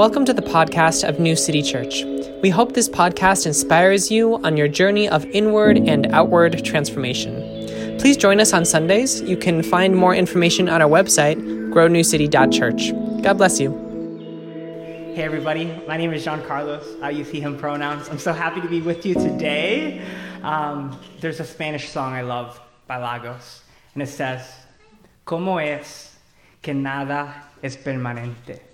[0.00, 2.04] Welcome to the podcast of New City Church.
[2.40, 7.98] We hope this podcast inspires you on your journey of inward and outward transformation.
[7.98, 9.20] Please join us on Sundays.
[9.20, 11.36] You can find more information on our website,
[11.74, 13.22] grownewcity.church.
[13.22, 13.72] God bless you.
[15.14, 16.96] Hey everybody, my name is John Carlos.
[17.02, 18.08] I use he, him pronouns.
[18.08, 20.02] I'm so happy to be with you today.
[20.42, 24.50] Um, there's a Spanish song I love by Lagos, and it says,
[25.26, 26.16] ¿Cómo es
[26.62, 28.69] que nada es permanente?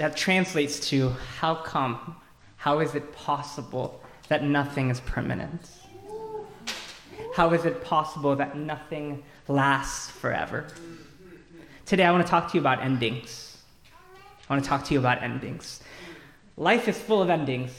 [0.00, 2.16] That translates to how come,
[2.56, 5.68] how is it possible that nothing is permanent?
[7.34, 10.68] How is it possible that nothing lasts forever?
[11.84, 13.58] Today, I want to talk to you about endings.
[14.48, 15.82] I want to talk to you about endings.
[16.56, 17.70] Life is full of endings.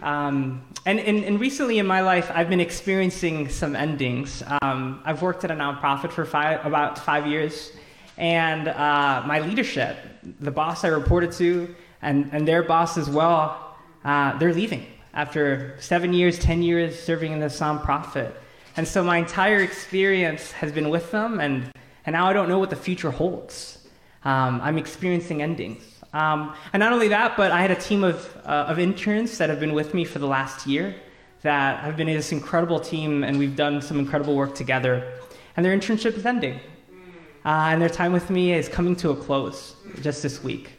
[0.00, 4.44] Um, and, and, and, recently in my life, I've been experiencing some endings.
[4.62, 7.72] Um, I've worked at a nonprofit for five, about five years,
[8.16, 9.96] and uh, my leadership,
[10.40, 15.76] the boss I reported to, and, and their boss as well, uh, they're leaving after
[15.80, 18.32] seven years, 10 years serving in this nonprofit.
[18.76, 21.70] And so my entire experience has been with them, and,
[22.06, 23.86] and now I don't know what the future holds.
[24.24, 25.84] Um, I'm experiencing endings.
[26.12, 29.50] Um, and not only that, but I had a team of, uh, of interns that
[29.50, 30.94] have been with me for the last year
[31.42, 35.12] that have been this incredible team, and we've done some incredible work together.
[35.56, 36.58] And their internship is ending.
[37.44, 40.70] Uh, and their time with me is coming to a close just this week.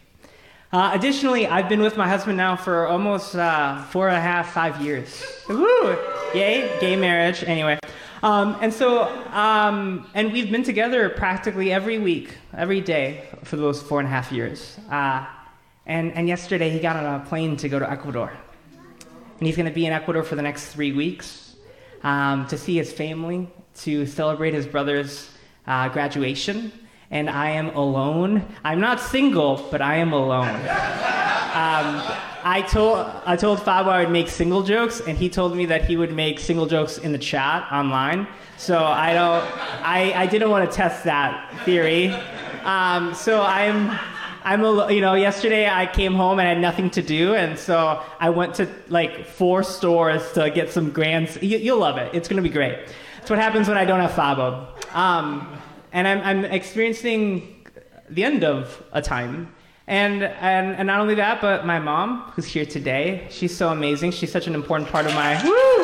[0.74, 4.52] Uh, additionally, I've been with my husband now for almost uh, four and a half,
[4.52, 5.24] five years.
[5.48, 5.98] Woo!
[6.34, 7.44] Yay, gay marriage.
[7.44, 7.80] Anyway.
[8.24, 13.82] Um, and so, um, and we've been together practically every week, every day for those
[13.82, 14.80] four and a half years.
[14.90, 15.26] Uh,
[15.86, 18.34] and, and yesterday, he got on a plane to go to Ecuador.
[19.38, 21.56] And he's going to be in Ecuador for the next three weeks
[22.02, 23.48] um, to see his family,
[23.82, 25.30] to celebrate his brother's
[25.68, 26.72] uh, graduation,
[27.12, 28.46] and I am alone.
[28.64, 30.56] I'm not single, but I am alone.
[31.56, 32.02] Um,
[32.48, 35.86] I told I told Fabo I would make single jokes, and he told me that
[35.86, 38.28] he would make single jokes in the chat online.
[38.58, 39.44] So I don't.
[39.84, 42.10] I, I didn't want to test that theory.
[42.64, 43.98] Um, so I'm.
[44.44, 47.58] I'm a, you know, yesterday I came home and I had nothing to do, and
[47.58, 51.42] so I went to like four stores to get some grand.
[51.42, 52.14] You, will love it.
[52.14, 52.78] It's gonna be great.
[53.22, 54.68] It's what happens when I don't have Fabo.
[54.96, 55.60] Um,
[55.92, 57.68] and I'm, I'm experiencing
[58.10, 59.54] the end of a time.
[59.88, 64.12] And, and, and not only that, but my mom, who's here today, she's so amazing.
[64.12, 65.36] She's such an important part of my.
[65.44, 65.84] Woo!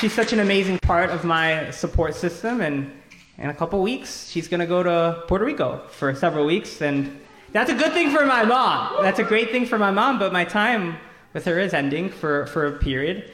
[0.00, 2.62] She's such an amazing part of my support system.
[2.62, 2.90] And
[3.36, 6.80] in a couple weeks, she's going to go to Puerto Rico for several weeks.
[6.80, 7.20] And
[7.52, 9.02] that's a good thing for my mom.
[9.02, 10.96] That's a great thing for my mom, but my time
[11.34, 13.30] with her is ending for, for a period.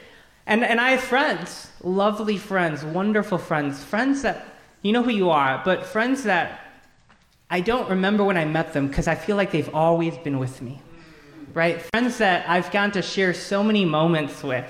[0.47, 4.45] And, and I have friends, lovely friends, wonderful friends, friends that
[4.81, 6.59] you know who you are, but friends that
[7.49, 10.61] I don't remember when I met them because I feel like they've always been with
[10.61, 10.81] me,
[11.53, 11.81] right?
[11.93, 14.65] Friends that I've gotten to share so many moments with.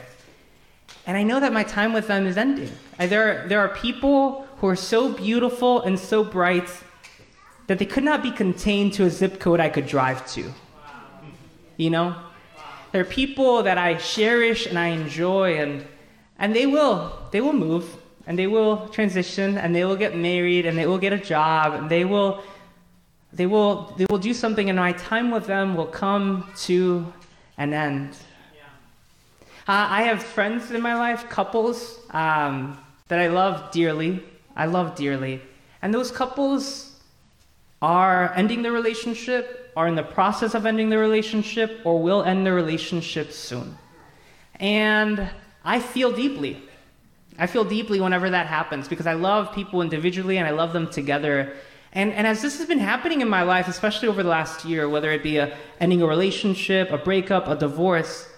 [1.08, 2.72] And I know that my time with them is ending.
[2.98, 6.70] There, there are people who are so beautiful and so bright
[7.68, 10.52] that they could not be contained to a zip code I could drive to.
[11.78, 12.16] You know?
[12.92, 15.86] There are people that I cherish and I enjoy, and,
[16.40, 17.98] and they will, they will move,
[18.28, 21.74] and they will transition, and they will get married, and they will get a job,
[21.74, 22.42] and they will,
[23.34, 27.12] they will, they will do something, and my time with them will come to
[27.58, 28.16] an end.
[29.68, 34.24] Uh, I have friends in my life, couples um, that I love dearly.
[34.56, 35.42] I love dearly.
[35.82, 37.00] And those couples
[37.82, 42.46] are ending their relationship are in the process of ending the relationship or will end
[42.46, 43.78] the relationship soon.
[44.60, 45.30] And
[45.64, 46.62] I feel deeply.
[47.38, 50.90] I feel deeply whenever that happens because I love people individually and I love them
[50.90, 51.54] together.
[51.92, 54.88] And, and as this has been happening in my life, especially over the last year,
[54.88, 58.30] whether it be a, ending a relationship, a breakup, a divorce,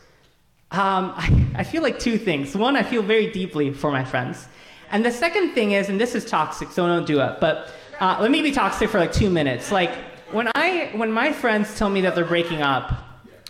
[0.72, 2.56] um, I, I feel like two things.
[2.56, 4.48] One, I feel very deeply for my friends.
[4.90, 7.70] And the second thing is, and this is toxic, so don't do it, but
[8.00, 9.72] uh, let me be toxic for like two minutes.
[9.72, 9.92] Like,
[10.32, 12.94] when I when my friends tell me that they're breaking up,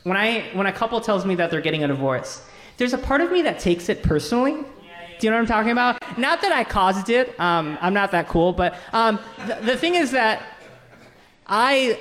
[0.03, 2.43] when I when a couple tells me that they're getting a divorce,
[2.77, 4.53] there's a part of me that takes it personally.
[4.53, 6.17] Do you know what I'm talking about?
[6.17, 7.39] Not that I caused it.
[7.39, 9.19] Um, I'm not that cool, but um,
[9.63, 10.43] the, thing is that
[11.47, 11.99] I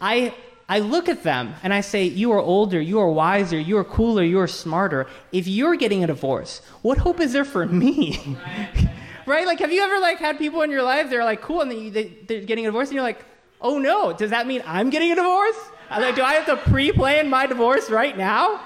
[0.00, 0.34] I
[0.68, 3.84] I look at them and I say, You are older, you are wiser, you are
[3.84, 5.06] cooler, you are smarter.
[5.30, 8.36] If you're getting a divorce, what hope is there for me?
[9.26, 9.46] right?
[9.46, 11.08] Like, have you ever like had people in your life?
[11.10, 13.24] They're like cool, and they, they, are getting a divorce, and you're like,
[13.60, 15.58] oh no, does that mean I'm getting a divorce?
[15.90, 18.60] Like, do I have to pre-plan my divorce right now?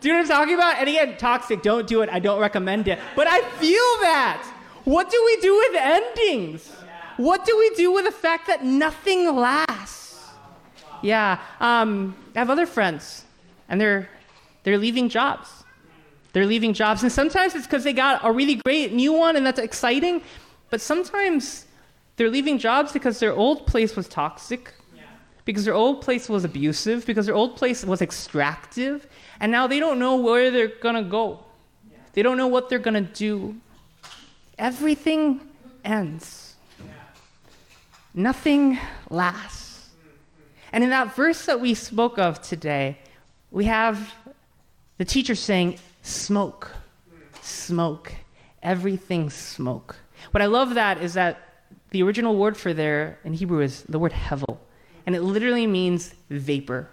[0.00, 0.78] Do you know what I'm talking about?
[0.78, 2.10] And again, toxic, don't do it.
[2.10, 2.98] I don't recommend it.
[3.14, 4.44] But I feel that.
[4.84, 6.70] What do we do with endings?
[7.16, 10.28] what do we do with the fact that nothing lasts?
[11.02, 13.24] Yeah, um, I have other friends,
[13.68, 14.08] and they're
[14.62, 15.64] they're leaving jobs.
[16.32, 19.46] They're leaving jobs, and sometimes it's because they got a really great new one, and
[19.46, 20.22] that's exciting.
[20.70, 21.63] But sometimes
[22.16, 24.72] they're leaving jobs because their old place was toxic,
[25.44, 29.06] because their old place was abusive, because their old place was extractive,
[29.40, 31.44] and now they don't know where they're gonna go.
[32.12, 33.56] They don't know what they're gonna do.
[34.58, 35.40] Everything
[35.84, 36.54] ends.
[38.14, 38.78] Nothing
[39.10, 39.90] lasts.
[40.72, 42.98] And in that verse that we spoke of today,
[43.50, 44.14] we have
[44.98, 46.70] the teacher saying, smoke,
[47.42, 48.12] smoke,
[48.62, 49.96] everything smoke.
[50.30, 51.43] What I love that is that
[51.94, 54.58] the original word for there in Hebrew is the word hevel,
[55.06, 56.88] and it literally means vapor.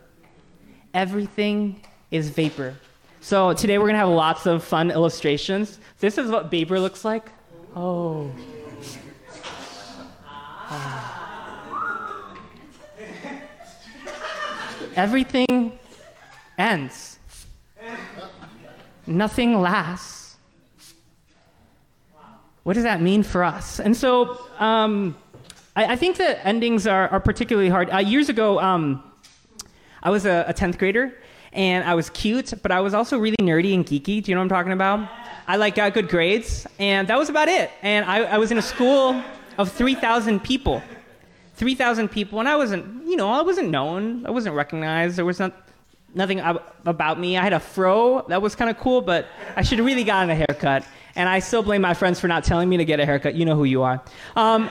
[0.93, 1.81] Everything
[2.11, 2.75] is vapor.
[3.19, 5.79] So today we're gonna have lots of fun illustrations.
[5.99, 7.31] This is what vapor looks like.
[7.75, 8.31] Oh.
[10.69, 11.17] Ah.
[14.95, 15.79] Everything
[16.59, 17.17] ends.
[19.07, 20.20] Nothing lasts.
[22.63, 23.79] What does that mean for us?
[23.79, 25.17] And so um,
[25.75, 27.89] I, I, think that endings are, are particularly hard.
[27.89, 29.03] Uh, years ago, um,
[30.03, 31.13] I was a, a 10th grader
[31.53, 34.23] and I was cute, but I was also really nerdy and geeky.
[34.23, 35.09] Do you know what I'm talking about?
[35.47, 37.71] I like got good grades, and that was about it.
[37.81, 39.21] And I, I was in a school
[39.57, 40.81] of 3,000 people.
[41.55, 44.25] 3,000 people, and I wasn't, you know, I wasn't known.
[44.25, 45.17] I wasn't recognized.
[45.17, 45.53] There was not,
[46.15, 47.37] nothing about me.
[47.37, 48.25] I had a fro.
[48.29, 50.85] That was kind of cool, but I should have really gotten a haircut.
[51.15, 53.35] And I still blame my friends for not telling me to get a haircut.
[53.35, 54.01] You know who you are.
[54.35, 54.69] Um,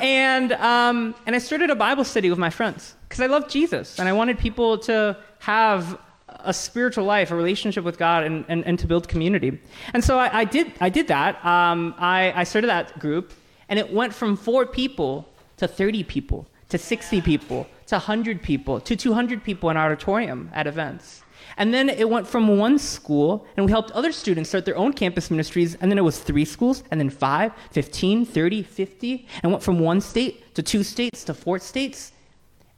[0.00, 3.98] and, um, and I started a Bible study with my friends because I love Jesus,
[3.98, 5.98] and I wanted people to have
[6.40, 9.60] a spiritual life, a relationship with God, and, and, and to build community.
[9.94, 11.44] And so I, I did, I did that.
[11.44, 13.32] Um, I, I started that group,
[13.68, 15.28] and it went from four people
[15.58, 20.66] to 30 people to 60 people to 100 people to 200 people in auditorium at
[20.66, 21.21] events.
[21.56, 24.92] And then it went from one school, and we helped other students start their own
[24.92, 25.74] campus ministries.
[25.76, 29.78] And then it was three schools, and then five, 15, 30, 50, and went from
[29.78, 32.12] one state to two states to four states.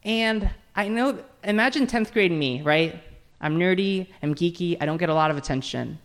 [0.05, 3.01] And I know, imagine 10th grade me, right?
[3.41, 5.99] I'm nerdy, I'm geeky, I don't get a lot of attention.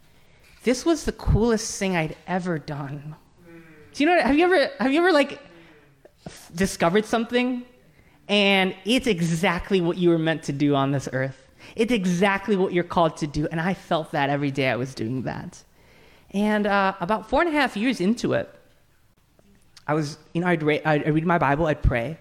[0.64, 3.16] This was the coolest thing I'd ever done.
[3.94, 4.18] Do you know?
[4.18, 5.40] what, Have you ever have you ever like
[6.56, 7.64] discovered something,
[8.28, 11.49] and it's exactly what you were meant to do on this earth.
[11.76, 14.94] It's exactly what you're called to do, and I felt that every day I was
[14.96, 15.64] doing that.
[16.32, 18.54] And uh, about four and a half years into it,
[19.88, 22.18] I was, you know, I'd, ra- I'd read my Bible, I'd pray,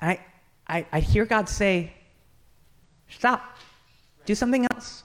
[0.00, 0.20] and I,
[0.68, 1.92] I, I'd hear God say,
[3.08, 3.56] "Stop."
[4.26, 5.04] do something else.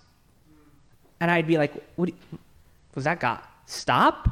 [1.21, 2.15] And I'd be like, what you,
[2.95, 3.39] was that God?
[3.67, 4.27] Stop?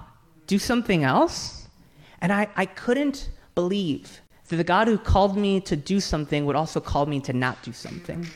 [0.48, 1.68] Do something else?
[2.20, 6.56] And I, I couldn't believe that the God who called me to do something would
[6.56, 8.28] also call me to not do something.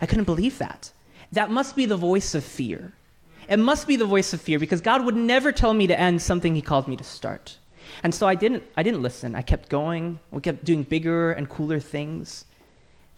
[0.00, 0.92] I couldn't believe that.
[1.32, 2.92] That must be the voice of fear.
[3.48, 6.22] It must be the voice of fear because God would never tell me to end
[6.22, 7.58] something he called me to start.
[8.02, 9.34] And so I didn't I didn't listen.
[9.34, 10.20] I kept going.
[10.30, 12.44] We kept doing bigger and cooler things.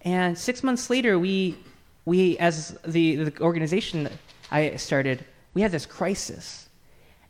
[0.02, 1.56] And 6 months later we
[2.04, 4.08] we, as the, the organization
[4.50, 5.24] I started,
[5.54, 6.68] we had this crisis.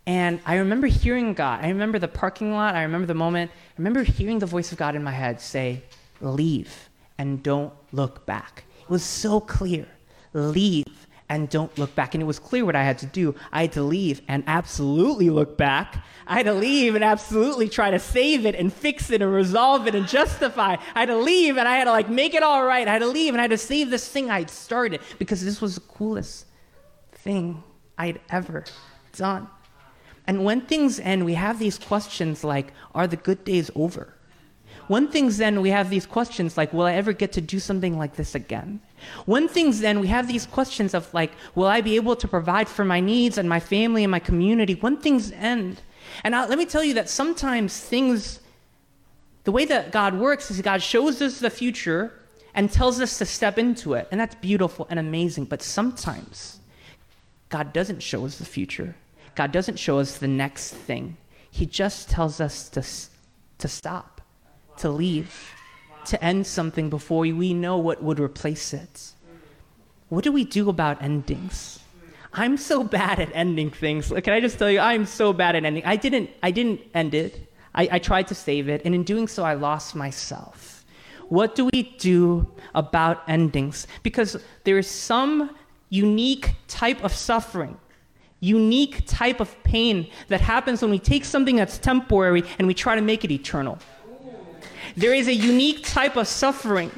[0.06, 1.64] And I remember hearing God.
[1.64, 2.74] I remember the parking lot.
[2.74, 3.50] I remember the moment.
[3.50, 5.82] I remember hearing the voice of God in my head say,
[6.20, 6.88] Leave
[7.18, 8.64] and don't look back.
[8.88, 9.86] Was so clear.
[10.32, 12.14] Leave and don't look back.
[12.14, 13.34] And it was clear what I had to do.
[13.52, 16.04] I had to leave and absolutely look back.
[16.26, 19.86] I had to leave and absolutely try to save it and fix it and resolve
[19.86, 20.76] it and justify.
[20.94, 22.86] I had to leave and I had to like make it all right.
[22.86, 25.62] I had to leave and I had to save this thing I'd started because this
[25.62, 26.46] was the coolest
[27.12, 27.62] thing
[27.96, 28.64] I'd ever
[29.16, 29.48] done.
[30.26, 34.14] And when things end, we have these questions like, are the good days over?
[34.92, 37.96] When things then we have these questions like, will I ever get to do something
[37.96, 38.78] like this again?
[39.24, 42.68] When things then, we have these questions of like, will I be able to provide
[42.68, 44.74] for my needs and my family and my community?
[44.74, 45.80] When things end,
[46.24, 48.40] and I, let me tell you that sometimes things,
[49.44, 52.12] the way that God works is God shows us the future
[52.54, 55.46] and tells us to step into it, and that's beautiful and amazing.
[55.46, 56.60] But sometimes
[57.48, 58.94] God doesn't show us the future.
[59.36, 61.16] God doesn't show us the next thing.
[61.50, 62.84] He just tells us to,
[63.56, 64.11] to stop,
[64.78, 65.54] to leave
[66.06, 69.12] to end something before we know what would replace it.
[70.08, 71.78] What do we do about endings?
[72.34, 74.08] I'm so bad at ending things.
[74.08, 75.84] Can I just tell you, I'm so bad at ending.
[75.84, 77.52] I didn't, I didn't end it.
[77.74, 80.84] I, I tried to save it, and in doing so, I lost myself.
[81.28, 83.86] What do we do about endings?
[84.02, 85.56] Because there is some
[85.88, 87.78] unique type of suffering,
[88.40, 92.94] unique type of pain that happens when we take something that's temporary and we try
[92.94, 93.78] to make it eternal.
[94.96, 96.90] There is a unique type of suffering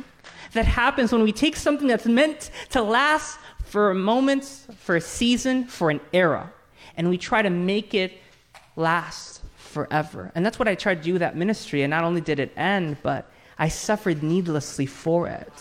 [0.52, 4.44] that happens when we take something that's meant to last for a moment,
[4.78, 6.52] for a season, for an era,
[6.96, 8.12] and we try to make it
[8.76, 10.30] last forever.
[10.34, 11.82] And that's what I tried to do with that ministry.
[11.82, 15.52] And not only did it end, but I suffered needlessly for it.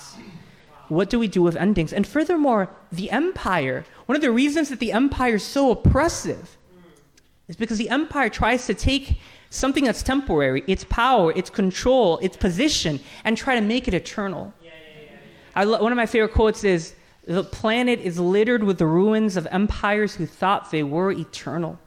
[0.89, 1.93] What do we do with endings?
[1.93, 6.57] And furthermore, the empire, one of the reasons that the empire is so oppressive
[7.47, 9.19] is because the empire tries to take
[9.53, 14.53] something that's temporary, its power, its control, its position, and try to make it eternal.
[15.55, 16.95] I lo- one of my favorite quotes is
[17.25, 21.79] The planet is littered with the ruins of empires who thought they were eternal.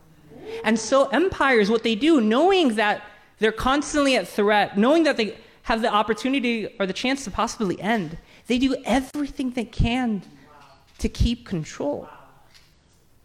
[0.63, 3.03] And so, empires, what they do, knowing that
[3.41, 7.81] they're constantly at threat, knowing that they have the opportunity or the chance to possibly
[7.81, 10.23] end, they do everything they can
[10.99, 12.09] to keep control.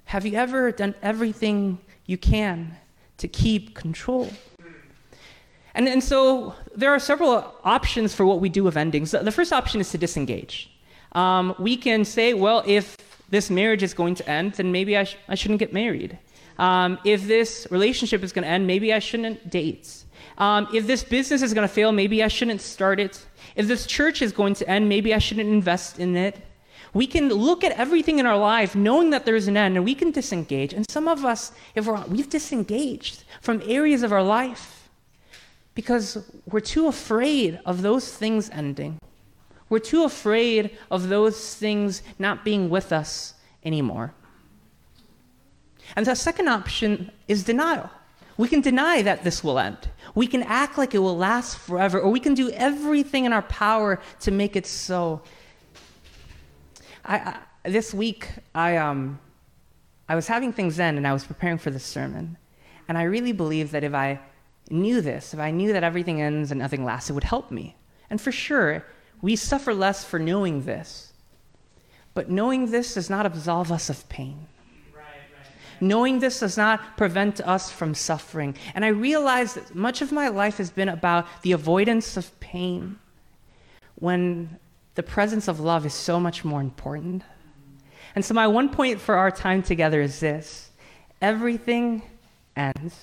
[0.05, 2.75] Have you ever done everything you can
[3.21, 4.29] to keep control?
[5.73, 9.11] And, and so there are several options for what we do with endings.
[9.11, 10.69] The first option is to disengage.
[11.13, 12.97] Um, we can say, well, if
[13.29, 16.17] this marriage is going to end, then maybe I, sh- I shouldn't get married.
[16.57, 20.03] Um, if this relationship is going to end, maybe I shouldn't date.
[20.37, 23.25] Um, if this business is going to fail, maybe I shouldn't start it.
[23.55, 26.39] If this church is going to end, maybe I shouldn't invest in it.
[26.93, 29.95] We can look at everything in our life knowing that there's an end and we
[29.95, 30.73] can disengage.
[30.73, 34.89] And some of us, if we're, we've disengaged from areas of our life
[35.73, 38.99] because we're too afraid of those things ending.
[39.69, 44.13] We're too afraid of those things not being with us anymore.
[45.95, 47.89] And the second option is denial.
[48.37, 49.77] We can deny that this will end.
[50.15, 53.43] We can act like it will last forever, or we can do everything in our
[53.43, 55.21] power to make it so.
[57.05, 59.19] I, I, this week, I, um,
[60.09, 62.37] I was having things in and I was preparing for this sermon.
[62.87, 64.19] And I really believe that if I
[64.69, 67.75] knew this, if I knew that everything ends and nothing lasts, it would help me.
[68.09, 68.85] And for sure,
[69.21, 71.13] we suffer less for knowing this.
[72.13, 74.47] But knowing this does not absolve us of pain.
[75.79, 78.55] Knowing this does not prevent us from suffering.
[78.75, 82.99] And I realize that much of my life has been about the avoidance of pain
[83.95, 84.59] when
[84.95, 87.23] the presence of love is so much more important.
[88.15, 90.71] And so, my one point for our time together is this
[91.21, 92.01] everything
[92.55, 92.95] ends,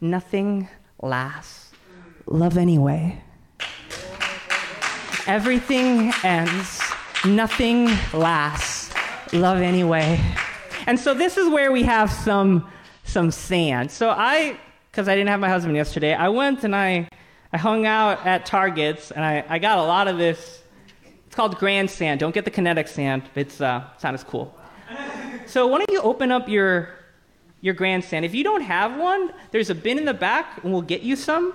[0.00, 0.68] nothing
[1.02, 1.72] lasts.
[2.26, 3.20] Love anyway.
[5.26, 6.80] Everything ends,
[7.24, 8.92] nothing lasts.
[9.32, 10.20] Love anyway.
[10.86, 12.70] And so this is where we have some
[13.04, 13.90] some sand.
[13.90, 14.58] So I,
[14.90, 17.08] because I didn't have my husband yesterday, I went and I
[17.52, 20.62] I hung out at Targets and I, I got a lot of this.
[21.34, 22.20] It's called grand sand.
[22.20, 23.24] Don't get the kinetic sand.
[23.34, 24.56] It's uh, it's not as cool.
[25.46, 26.90] So why don't you open up your
[27.60, 28.24] your grand sand?
[28.24, 31.16] If you don't have one, there's a bin in the back and we'll get you
[31.16, 31.52] some.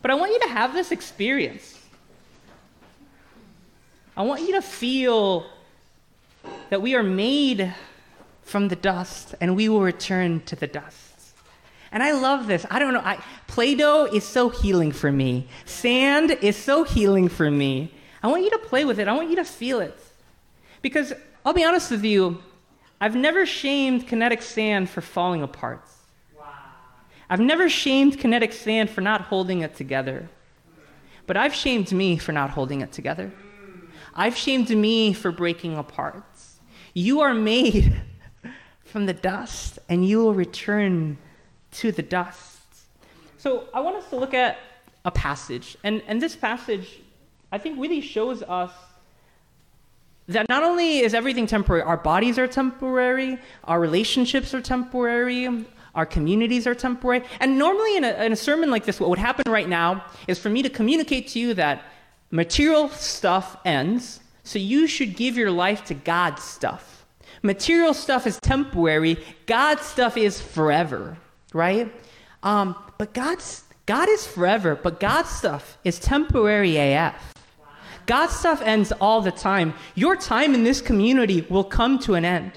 [0.00, 1.76] But I want you to have this experience.
[4.16, 5.46] I want you to feel
[6.70, 7.74] that we are made
[8.44, 11.34] from the dust and we will return to the dust.
[11.90, 12.64] And I love this.
[12.70, 13.02] I don't know.
[13.04, 15.48] I, Play-Doh is so healing for me.
[15.64, 17.92] Sand is so healing for me.
[18.22, 19.08] I want you to play with it.
[19.08, 19.98] I want you to feel it.
[20.82, 21.12] Because
[21.44, 22.42] I'll be honest with you,
[23.00, 25.84] I've never shamed kinetic sand for falling apart.
[26.36, 26.46] Wow.
[27.30, 30.28] I've never shamed kinetic sand for not holding it together.
[31.26, 33.30] But I've shamed me for not holding it together.
[34.14, 36.24] I've shamed me for breaking apart.
[36.94, 38.00] You are made
[38.84, 41.18] from the dust, and you will return
[41.72, 42.58] to the dust.
[43.36, 44.58] So I want us to look at
[45.04, 45.76] a passage.
[45.84, 47.00] And, and this passage,
[47.50, 48.70] I think, really shows us
[50.28, 55.64] that not only is everything temporary, our bodies are temporary, our relationships are temporary,
[55.94, 57.24] our communities are temporary.
[57.40, 60.38] And normally in a, in a sermon like this, what would happen right now is
[60.38, 61.82] for me to communicate to you that
[62.30, 67.06] material stuff ends, so you should give your life to God's stuff.
[67.42, 71.16] Material stuff is temporary, God's stuff is forever,
[71.54, 71.92] right?
[72.42, 77.32] Um, but God's God is forever, but God's stuff is temporary AF.
[78.08, 79.74] God's stuff ends all the time.
[79.94, 82.52] Your time in this community will come to an end.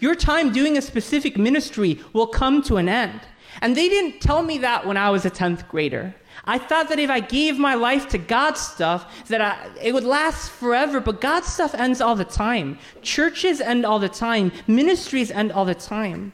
[0.00, 3.20] Your time doing a specific ministry will come to an end.
[3.62, 6.12] And they didn't tell me that when I was a 10th grader.
[6.44, 10.04] I thought that if I gave my life to God's stuff, that I, it would
[10.04, 12.76] last forever, but God's stuff ends all the time.
[13.00, 14.50] Churches end all the time.
[14.66, 16.32] Ministries end all the time.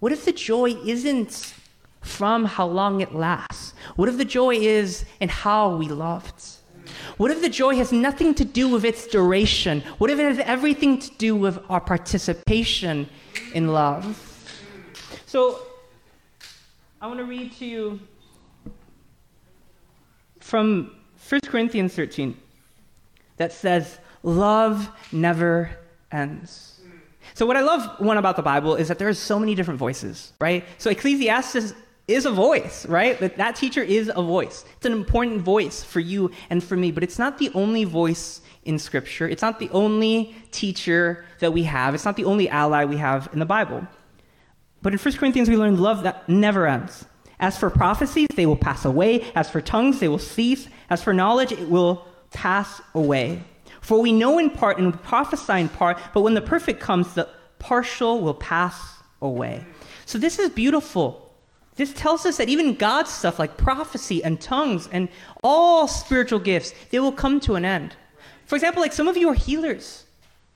[0.00, 1.54] What if the joy isn't
[2.02, 3.72] from how long it lasts?
[3.96, 6.61] What if the joy is in how we loved?
[7.16, 9.82] What if the joy has nothing to do with its duration?
[9.98, 13.08] What if it has everything to do with our participation
[13.54, 14.28] in love?
[15.26, 15.60] So,
[17.00, 18.00] I want to read to you
[20.40, 20.94] from
[21.28, 22.36] 1 Corinthians 13
[23.36, 25.70] that says, Love never
[26.12, 26.80] ends.
[27.34, 29.78] So, what I love one about the Bible is that there are so many different
[29.78, 30.64] voices, right?
[30.78, 31.74] So, Ecclesiastes
[32.08, 33.18] is a voice, right?
[33.20, 34.64] That, that teacher is a voice.
[34.76, 38.40] It's an important voice for you and for me, but it's not the only voice
[38.64, 39.28] in Scripture.
[39.28, 41.94] It's not the only teacher that we have.
[41.94, 43.86] It's not the only ally we have in the Bible.
[44.82, 47.04] But in 1 Corinthians, we learn love that never ends.
[47.38, 49.30] As for prophecies, they will pass away.
[49.34, 50.68] As for tongues, they will cease.
[50.90, 53.42] As for knowledge, it will pass away.
[53.80, 57.14] For we know in part and we prophesy in part, but when the perfect comes,
[57.14, 57.28] the
[57.58, 58.80] partial will pass
[59.20, 59.64] away.
[60.06, 61.21] So this is beautiful.
[61.76, 65.08] This tells us that even God's stuff like prophecy and tongues and
[65.42, 67.96] all spiritual gifts, they will come to an end.
[68.44, 70.04] For example, like some of you are healers,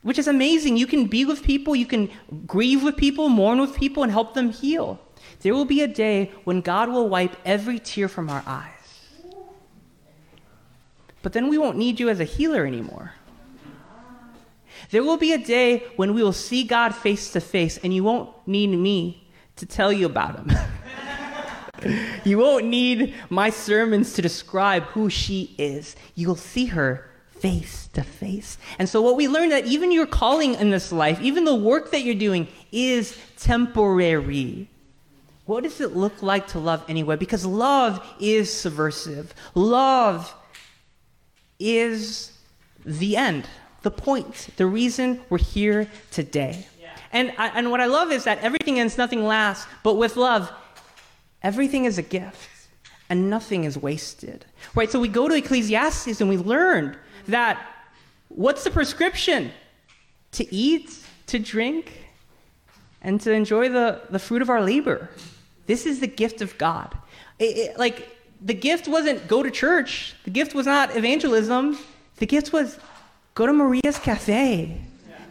[0.02, 0.76] which is amazing.
[0.76, 2.10] You can be with people, you can
[2.46, 5.00] grieve with people, mourn with people, and help them heal.
[5.40, 8.72] There will be a day when God will wipe every tear from our eyes.
[11.22, 13.12] But then we won't need you as a healer anymore.
[14.90, 18.04] There will be a day when we will see God face to face, and you
[18.04, 20.52] won't need me to tell you about him.
[22.24, 25.96] you won't need my sermons to describe who she is.
[26.14, 28.58] You'll see her face to face.
[28.78, 31.90] And so, what we learned that even your calling in this life, even the work
[31.90, 34.68] that you're doing, is temporary.
[35.44, 37.16] What does it look like to love anyway?
[37.16, 39.32] Because love is subversive.
[39.54, 40.34] Love
[41.58, 42.32] is
[42.84, 43.48] the end,
[43.82, 46.66] the point, the reason we're here today.
[46.80, 46.88] Yeah.
[47.12, 50.50] And, I, and what I love is that everything ends, nothing lasts, but with love,
[51.46, 52.50] everything is a gift
[53.08, 54.44] and nothing is wasted.
[54.74, 54.90] Right?
[54.90, 56.98] So we go to Ecclesiastes and we learned
[57.28, 57.54] that
[58.28, 59.52] what's the prescription?
[60.32, 60.88] To eat,
[61.28, 61.84] to drink,
[63.00, 65.08] and to enjoy the, the fruit of our labor.
[65.66, 66.98] This is the gift of God.
[67.38, 67.96] It, it, like,
[68.40, 71.78] the gift wasn't go to church, the gift was not evangelism,
[72.16, 72.78] the gift was
[73.34, 74.80] go to Maria's Cafe.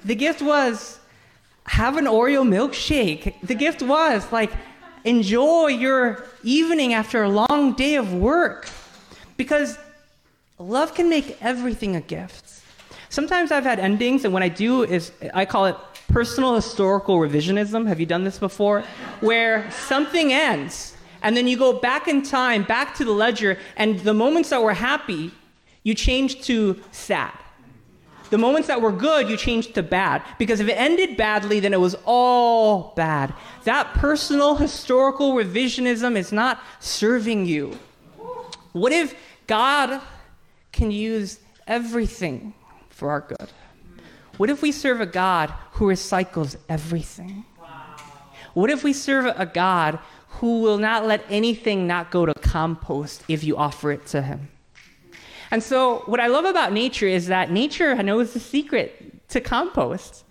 [0.06, 1.00] The gift was
[1.66, 3.36] have an Oreo milkshake.
[3.42, 4.52] The gift was like
[5.06, 8.68] enjoy your evening after a long day of work.
[9.38, 9.78] Because
[10.60, 12.62] love can make everything a gift.
[13.10, 15.78] Sometimes I've had endings, and what I do is I call it
[16.10, 17.88] personal historical revisionism.
[17.88, 18.84] Have you done this before?
[19.22, 24.00] Where something ends, and then you go back in time, back to the ledger, and
[24.00, 25.32] the moments that were happy,
[25.84, 27.32] you change to sad.
[28.30, 30.24] The moments that were good, you changed to bad.
[30.38, 33.34] Because if it ended badly, then it was all bad.
[33.66, 37.78] That personal historical revisionism is not serving you.
[38.72, 39.16] What if
[39.48, 40.02] God
[40.72, 42.54] can use everything
[42.90, 43.50] for our good?
[44.38, 47.46] What if we serve a God who recycles everything?
[48.54, 50.00] What if we serve a God
[50.40, 54.50] who will not let anything not go to compost if you offer it to him?
[55.52, 60.24] And so, what I love about nature is that nature knows the secret to compost.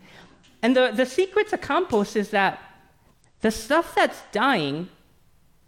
[0.62, 2.61] And the, the secret to compost is that
[3.40, 4.88] the stuff that's dying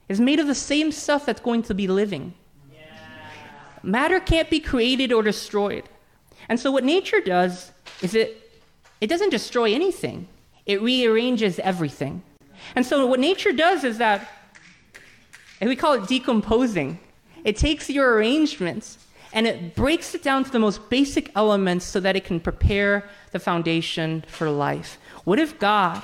[0.09, 2.33] is made of the same stuff that's going to be living.
[2.73, 2.79] Yeah.
[3.83, 5.85] Matter can't be created or destroyed.
[6.49, 8.51] And so, what nature does is it,
[9.01, 10.29] it doesn't destroy anything,
[10.65, 12.23] it rearranges everything.
[12.75, 14.29] And so, what nature does is that,
[15.61, 16.99] and we call it decomposing,
[17.45, 18.99] it takes your arrangements
[19.37, 23.05] and it breaks it down to the most basic elements so that it can prepare
[23.33, 24.99] the foundation for life.
[25.25, 26.03] What if God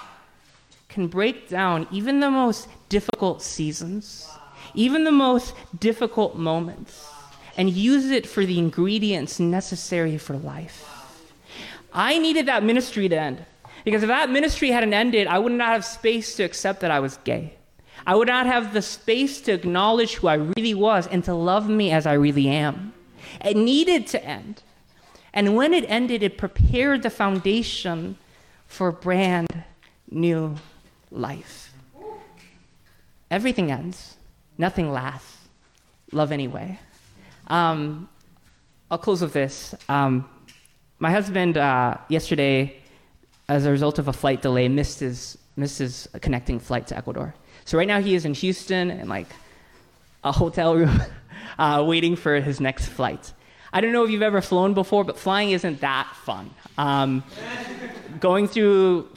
[0.90, 4.28] can break down even the most difficult seasons,
[4.74, 7.08] even the most difficult moments,
[7.56, 10.86] and use it for the ingredients necessary for life?
[11.90, 13.46] I needed that ministry to end.
[13.82, 17.00] Because if that ministry hadn't ended, I would not have space to accept that I
[17.00, 17.54] was gay.
[18.06, 21.66] I would not have the space to acknowledge who I really was and to love
[21.70, 22.92] me as I really am.
[23.44, 24.62] It needed to end.
[25.32, 28.18] And when it ended, it prepared the foundation
[28.66, 29.64] for brand
[30.10, 30.56] new
[31.10, 31.72] life.
[33.30, 34.16] Everything ends,
[34.58, 35.38] nothing lasts.
[36.12, 36.78] Love anyway.
[37.46, 38.08] Um,
[38.90, 39.74] I'll close with this.
[39.88, 40.28] Um,
[40.98, 42.76] my husband, uh, yesterday,
[43.48, 47.34] as a result of a flight delay, missed his, missed his connecting flight to Ecuador.
[47.64, 49.28] So right now he is in Houston in like
[50.24, 51.00] a hotel room
[51.58, 53.32] uh, waiting for his next flight.
[53.72, 56.50] I don't know if you've ever flown before, but flying isn't that fun.
[56.76, 57.24] Um,
[58.20, 59.08] going through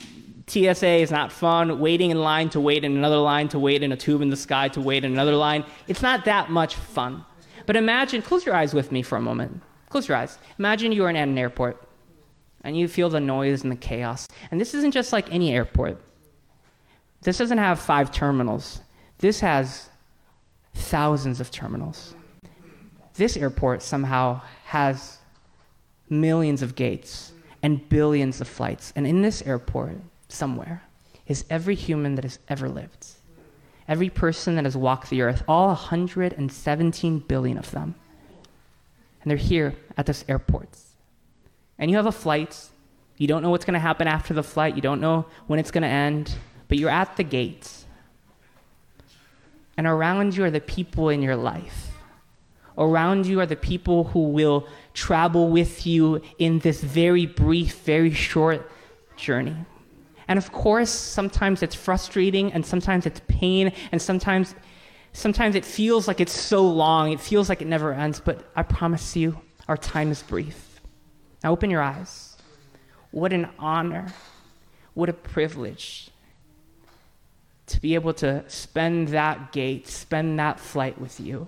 [0.48, 1.80] TSA is not fun.
[1.80, 4.38] Waiting in line to wait in another line to wait in a tube in the
[4.38, 5.66] sky to wait in another line.
[5.88, 7.26] It's not that much fun.
[7.66, 9.62] But imagine, close your eyes with me for a moment.
[9.90, 10.38] Close your eyes.
[10.60, 11.82] Imagine you are in an airport
[12.64, 14.28] and you feel the noise and the chaos.
[14.52, 16.02] And this isn't just like any airport.
[17.22, 18.82] This doesn't have five terminals.
[19.18, 19.90] This has
[20.76, 22.14] thousands of terminals.
[23.16, 25.20] this airport somehow has
[26.10, 27.32] millions of gates
[27.64, 28.94] and billions of flights.
[28.96, 29.96] And in this airport,
[30.28, 30.84] somewhere,
[31.28, 33.08] is every human that has ever lived.
[33.88, 37.96] Every person that has walked the earth, all 117 billion of them.
[39.22, 40.70] And they're here at this airport.
[41.80, 42.70] And you have a flight.
[43.18, 44.76] You don't know what's going to happen after the flight.
[44.76, 46.36] You don't know when it's going to end.
[46.68, 47.85] But you're at the gate.
[49.78, 51.92] And around you are the people in your life.
[52.78, 58.12] Around you are the people who will travel with you in this very brief, very
[58.12, 58.70] short
[59.16, 59.56] journey.
[60.28, 64.56] And of course, sometimes it's frustrating and sometimes it's pain and sometimes
[65.14, 67.12] sometimes it feels like it's so long.
[67.12, 70.82] It feels like it never ends, but I promise you, our time is brief.
[71.44, 72.36] Now open your eyes.
[73.12, 74.08] What an honor.
[74.94, 76.10] What a privilege
[77.76, 81.46] to be able to spend that gate, spend that flight with you.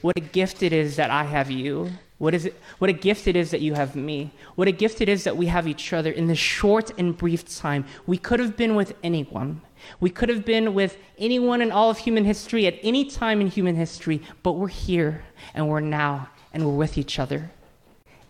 [0.00, 1.90] What a gift it is that I have you.
[2.16, 4.30] What, is it, what a gift it is that you have me.
[4.54, 7.44] What a gift it is that we have each other in this short and brief
[7.58, 7.84] time.
[8.06, 9.60] We could have been with anyone.
[10.00, 13.48] We could have been with anyone in all of human history at any time in
[13.48, 17.50] human history, but we're here and we're now and we're with each other.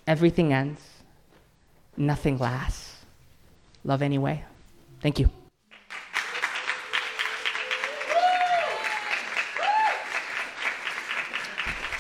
[0.09, 0.81] Everything ends,
[1.97, 2.97] nothing lasts.
[3.85, 4.43] Love anyway.
[5.01, 5.31] Thank you.